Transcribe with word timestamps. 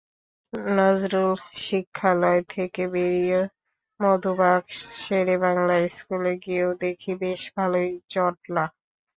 নজরুল 0.75 1.33
শিক্ষালয় 1.59 2.41
থেকে 2.53 2.81
বেরিয়ে 2.93 3.39
মধুবাগ 3.99 4.61
শেরেবাংলা 4.95 5.77
স্কুলে 5.89 6.33
গিয়েও 6.43 6.71
দেখি 6.83 7.11
বেশ 7.21 7.41
ভালোই 7.55 7.89
জটলা। 8.11 8.65